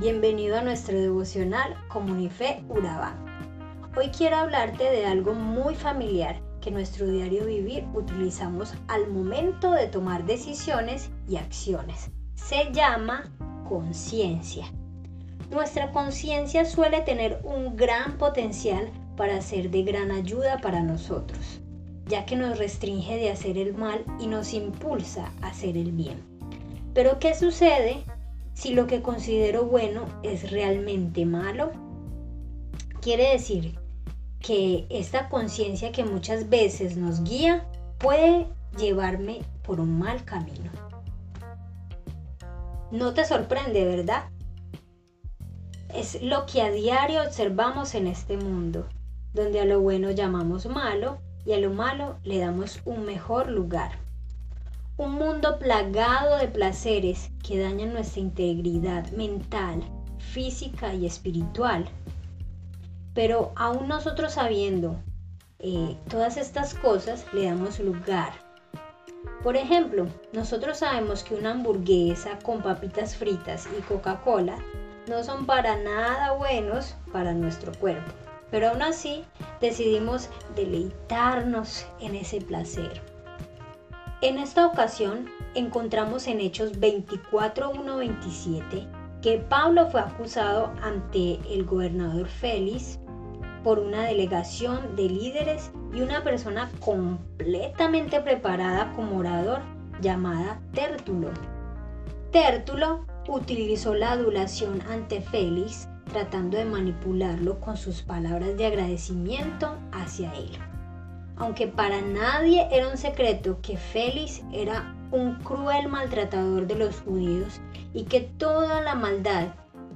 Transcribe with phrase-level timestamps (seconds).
[0.00, 3.16] bienvenido a nuestro devocional Comunife Urabá.
[3.96, 9.72] Hoy quiero hablarte de algo muy familiar que en nuestro diario vivir utilizamos al momento
[9.72, 12.12] de tomar decisiones y acciones.
[12.36, 13.24] Se llama
[13.68, 14.66] conciencia.
[15.50, 21.60] Nuestra conciencia suele tener un gran potencial para ser de gran ayuda para nosotros,
[22.06, 26.22] ya que nos restringe de hacer el mal y nos impulsa a hacer el bien.
[26.94, 28.04] Pero ¿qué sucede
[28.58, 31.70] si lo que considero bueno es realmente malo?
[33.00, 33.78] Quiere decir
[34.40, 40.72] que esta conciencia que muchas veces nos guía puede llevarme por un mal camino.
[42.90, 44.24] No te sorprende, ¿verdad?
[45.94, 48.88] Es lo que a diario observamos en este mundo,
[49.34, 54.07] donde a lo bueno llamamos malo y a lo malo le damos un mejor lugar.
[54.98, 59.80] Un mundo plagado de placeres que dañan nuestra integridad mental,
[60.18, 61.88] física y espiritual.
[63.14, 64.96] Pero aún nosotros sabiendo
[65.60, 68.32] eh, todas estas cosas, le damos lugar.
[69.44, 74.58] Por ejemplo, nosotros sabemos que una hamburguesa con papitas fritas y Coca-Cola
[75.08, 78.10] no son para nada buenos para nuestro cuerpo.
[78.50, 79.24] Pero aún así
[79.60, 83.07] decidimos deleitarnos en ese placer.
[84.20, 88.84] En esta ocasión encontramos en Hechos 24.1.27
[89.22, 92.98] que Pablo fue acusado ante el gobernador Félix
[93.62, 99.60] por una delegación de líderes y una persona completamente preparada como orador
[100.00, 101.30] llamada Tértulo.
[102.32, 110.34] Tértulo utilizó la adulación ante Félix tratando de manipularlo con sus palabras de agradecimiento hacia
[110.34, 110.58] él
[111.38, 117.60] aunque para nadie era un secreto que Félix era un cruel maltratador de los judíos
[117.94, 119.48] y que toda la maldad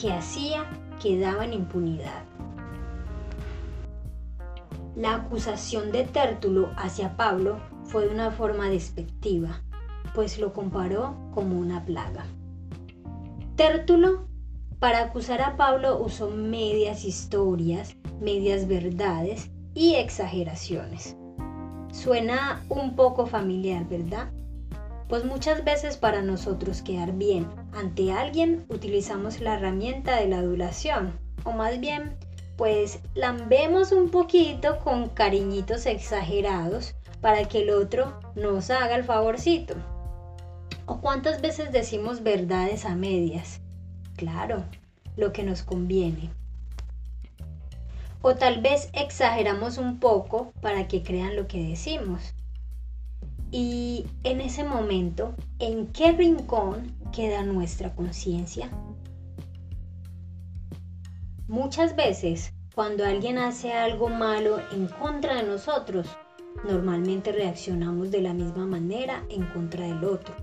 [0.00, 0.64] que hacía
[1.00, 2.24] quedaba en impunidad.
[4.96, 9.60] La acusación de Tértulo hacia Pablo fue de una forma despectiva,
[10.14, 12.24] pues lo comparó como una plaga.
[13.56, 14.26] Tértulo,
[14.80, 21.16] para acusar a Pablo, usó medias historias, medias verdades y exageraciones.
[21.96, 24.28] Suena un poco familiar, ¿verdad?
[25.08, 31.18] Pues muchas veces para nosotros quedar bien ante alguien utilizamos la herramienta de la adulación,
[31.44, 32.14] o más bien,
[32.58, 39.74] pues lambemos un poquito con cariñitos exagerados para que el otro nos haga el favorcito.
[40.84, 43.62] ¿O cuántas veces decimos verdades a medias?
[44.16, 44.64] Claro,
[45.16, 46.30] lo que nos conviene.
[48.28, 52.34] O tal vez exageramos un poco para que crean lo que decimos.
[53.52, 58.68] Y en ese momento, ¿en qué rincón queda nuestra conciencia?
[61.46, 66.08] Muchas veces, cuando alguien hace algo malo en contra de nosotros,
[66.64, 70.34] normalmente reaccionamos de la misma manera en contra del otro.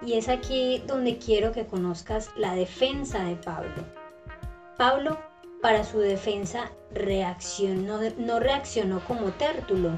[0.00, 3.84] Y es aquí donde quiero que conozcas la defensa de Pablo.
[4.78, 5.18] Pablo
[5.64, 9.92] para su defensa reaccionó, no reaccionó como Tértulo.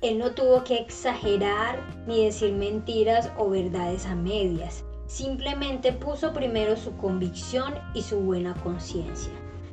[0.00, 4.84] Él no tuvo que exagerar ni decir mentiras o verdades a medias.
[5.08, 9.32] Simplemente puso primero su convicción y su buena conciencia.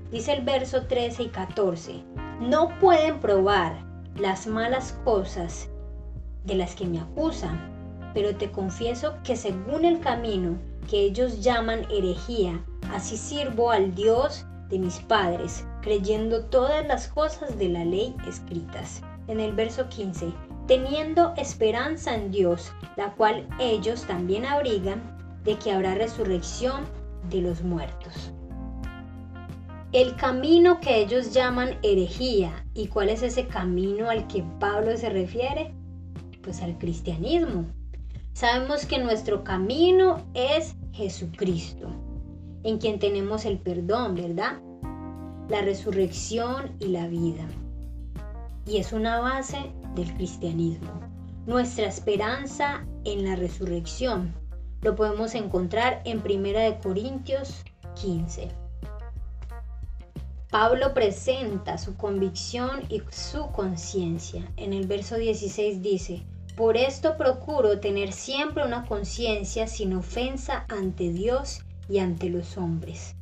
[0.10, 2.04] Dice el verso 13 y 14,
[2.42, 3.78] no pueden probar
[4.16, 5.70] las malas cosas
[6.44, 10.58] de las que me acusan, pero te confieso que según el camino
[10.90, 17.58] que ellos llaman herejía, Así sirvo al Dios de mis padres, creyendo todas las cosas
[17.58, 19.02] de la ley escritas.
[19.28, 20.32] En el verso 15,
[20.68, 25.02] teniendo esperanza en Dios, la cual ellos también abrigan,
[25.44, 26.86] de que habrá resurrección
[27.30, 28.34] de los muertos.
[29.94, 35.10] El camino que ellos llaman herejía, ¿y cuál es ese camino al que Pablo se
[35.10, 35.74] refiere?
[36.42, 37.66] Pues al cristianismo.
[38.34, 41.90] Sabemos que nuestro camino es Jesucristo
[42.64, 44.60] en quien tenemos el perdón, ¿verdad?
[45.50, 47.48] La resurrección y la vida.
[48.66, 51.00] Y es una base del cristianismo.
[51.46, 54.34] Nuestra esperanza en la resurrección
[54.82, 57.64] lo podemos encontrar en 1 Corintios
[58.02, 58.50] 15.
[60.50, 64.50] Pablo presenta su convicción y su conciencia.
[64.56, 66.24] En el verso 16 dice,
[66.56, 73.16] por esto procuro tener siempre una conciencia sin ofensa ante Dios y ante los hombres.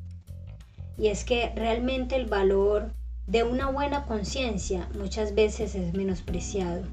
[0.98, 2.92] Y es que realmente el valor
[3.28, 6.84] de una buena conciencia muchas veces es menospreciado.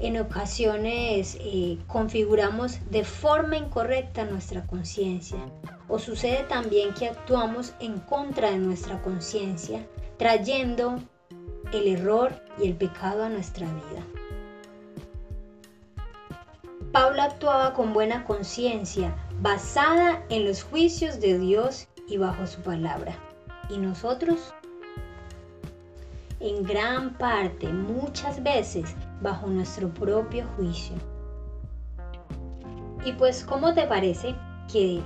[0.00, 5.38] en ocasiones eh, configuramos de forma incorrecta nuestra conciencia
[5.88, 9.84] o sucede también que actuamos en contra de nuestra conciencia,
[10.16, 11.00] trayendo
[11.72, 14.06] el error y el pecado a nuestra vida.
[16.92, 23.14] Pablo actuaba con buena conciencia, basada en los juicios de Dios y bajo su palabra.
[23.70, 24.52] ¿Y nosotros?
[26.40, 30.96] En gran parte, muchas veces, bajo nuestro propio juicio.
[33.04, 34.34] Y pues, ¿cómo te parece
[34.72, 35.00] que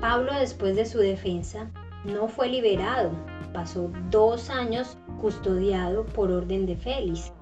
[0.00, 1.68] Pablo después de su defensa
[2.04, 3.10] no fue liberado?
[3.52, 7.32] Pasó dos años custodiado por orden de Félix.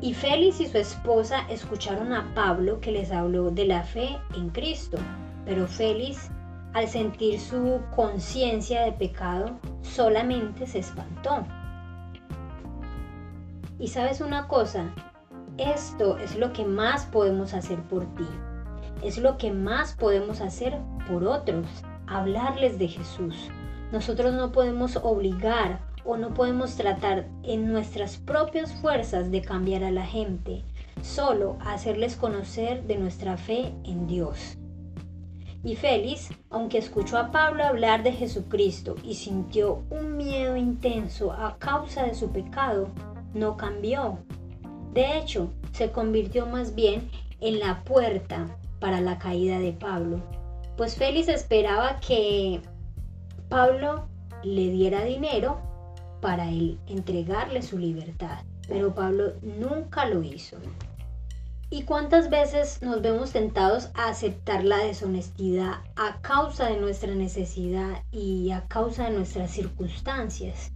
[0.00, 4.50] Y Félix y su esposa escucharon a Pablo que les habló de la fe en
[4.50, 4.98] Cristo,
[5.48, 6.30] pero Félix,
[6.74, 11.42] al sentir su conciencia de pecado, solamente se espantó.
[13.78, 14.92] Y sabes una cosa,
[15.56, 18.28] esto es lo que más podemos hacer por ti.
[19.02, 20.78] Es lo que más podemos hacer
[21.08, 21.66] por otros,
[22.06, 23.48] hablarles de Jesús.
[23.90, 29.90] Nosotros no podemos obligar o no podemos tratar en nuestras propias fuerzas de cambiar a
[29.92, 30.62] la gente,
[31.00, 34.58] solo hacerles conocer de nuestra fe en Dios.
[35.64, 41.58] Y Félix, aunque escuchó a Pablo hablar de Jesucristo y sintió un miedo intenso a
[41.58, 42.88] causa de su pecado,
[43.34, 44.18] no cambió,
[44.92, 47.10] de hecho, se convirtió más bien
[47.40, 48.46] en la puerta
[48.80, 50.20] para la caída de Pablo,
[50.76, 52.60] pues Félix esperaba que
[53.48, 54.06] Pablo
[54.42, 55.60] le diera dinero
[56.20, 58.38] para él entregarle su libertad,
[58.68, 60.56] pero Pablo nunca lo hizo.
[61.70, 68.04] ¿Y cuántas veces nos vemos tentados a aceptar la deshonestidad a causa de nuestra necesidad
[68.10, 70.72] y a causa de nuestras circunstancias?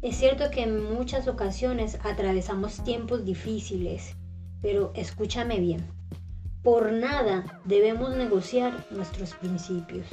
[0.00, 4.16] Es cierto que en muchas ocasiones atravesamos tiempos difíciles,
[4.62, 5.86] pero escúchame bien,
[6.62, 10.06] por nada debemos negociar nuestros principios.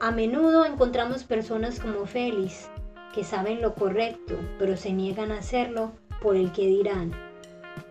[0.00, 2.70] A menudo encontramos personas como Félix,
[3.12, 5.92] que saben lo correcto, pero se niegan a hacerlo
[6.22, 7.27] por el que dirán,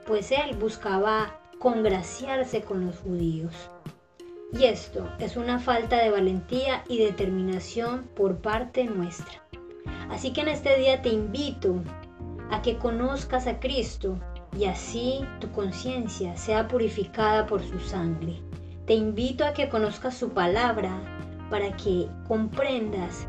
[0.08, 3.54] pues él buscaba congraciarse con los judíos.
[4.54, 9.44] Y esto es una falta de valentía y determinación por parte nuestra.
[10.10, 11.76] Así que en este día te invito
[12.50, 14.18] a que conozcas a Cristo
[14.58, 18.40] y así tu conciencia sea purificada por su sangre.
[18.86, 20.98] Te invito a que conozcas su palabra
[21.50, 23.28] para que comprendas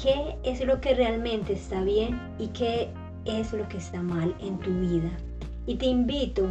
[0.00, 2.92] qué es lo que realmente está bien y qué
[3.24, 5.10] es lo que está mal en tu vida.
[5.70, 6.48] Y te invito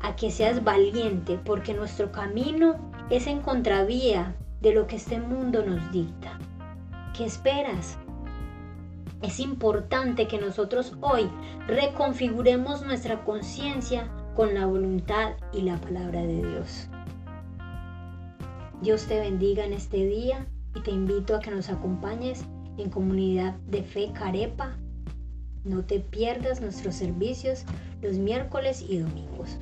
[0.00, 2.76] a que seas valiente porque nuestro camino
[3.08, 6.38] es en contravía de lo que este mundo nos dicta.
[7.16, 7.96] ¿Qué esperas?
[9.22, 11.30] Es importante que nosotros hoy
[11.66, 16.88] reconfiguremos nuestra conciencia con la voluntad y la palabra de Dios.
[18.82, 22.44] Dios te bendiga en este día y te invito a que nos acompañes
[22.76, 24.76] en comunidad de fe Carepa.
[25.68, 27.64] No te pierdas nuestros servicios
[28.00, 29.58] los miércoles y domingos.